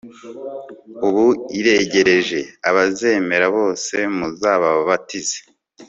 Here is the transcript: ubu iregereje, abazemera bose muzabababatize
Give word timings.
ubu 1.07 1.25
iregereje, 1.59 2.39
abazemera 2.69 3.45
bose 3.57 3.95
muzabababatize 4.17 5.37